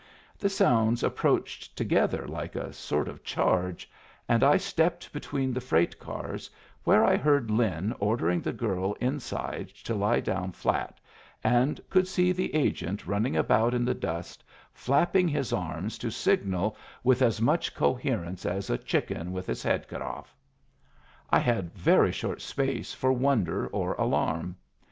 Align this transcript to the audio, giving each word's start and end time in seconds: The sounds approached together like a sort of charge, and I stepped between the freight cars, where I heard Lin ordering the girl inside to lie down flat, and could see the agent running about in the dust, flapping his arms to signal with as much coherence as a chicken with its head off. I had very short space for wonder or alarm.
The 0.39 0.49
sounds 0.49 1.03
approached 1.03 1.75
together 1.77 2.27
like 2.27 2.55
a 2.55 2.73
sort 2.73 3.07
of 3.07 3.23
charge, 3.23 3.87
and 4.27 4.43
I 4.43 4.57
stepped 4.57 5.13
between 5.13 5.53
the 5.53 5.61
freight 5.61 5.99
cars, 5.99 6.49
where 6.83 7.05
I 7.05 7.15
heard 7.17 7.51
Lin 7.51 7.93
ordering 7.99 8.41
the 8.41 8.51
girl 8.51 8.93
inside 8.99 9.67
to 9.83 9.93
lie 9.93 10.19
down 10.19 10.53
flat, 10.53 10.99
and 11.43 11.79
could 11.87 12.07
see 12.07 12.31
the 12.31 12.55
agent 12.55 13.05
running 13.05 13.35
about 13.37 13.75
in 13.75 13.85
the 13.85 13.93
dust, 13.93 14.43
flapping 14.73 15.27
his 15.27 15.53
arms 15.53 15.99
to 15.99 16.09
signal 16.09 16.75
with 17.03 17.21
as 17.21 17.39
much 17.39 17.75
coherence 17.75 18.43
as 18.43 18.71
a 18.71 18.79
chicken 18.79 19.31
with 19.31 19.49
its 19.49 19.61
head 19.61 19.85
off. 19.93 20.35
I 21.29 21.37
had 21.37 21.75
very 21.77 22.11
short 22.11 22.41
space 22.41 22.91
for 22.91 23.13
wonder 23.13 23.67
or 23.67 23.93
alarm. 23.93 24.55